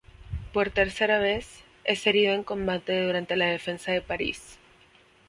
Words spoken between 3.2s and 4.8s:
la defensa de París.